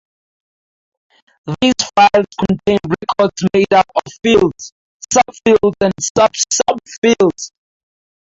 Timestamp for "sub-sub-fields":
6.17-7.51